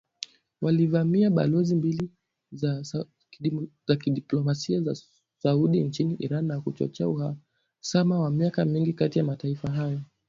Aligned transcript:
Walivamia 0.61 1.29
balozi 1.29 1.75
mbili 1.75 2.09
za 3.81 3.95
kidiplomasia 3.99 4.81
za 4.81 4.95
Saudi 5.37 5.81
nchini 5.83 6.13
Iran, 6.19 6.45
na 6.45 6.61
kuchochea 6.61 7.07
uhasama 7.09 8.19
wa 8.19 8.31
miaka 8.31 8.65
mingi 8.65 8.93
kati 8.93 9.19
ya 9.19 9.25
mataifa 9.25 9.71
hayo. 9.71 9.99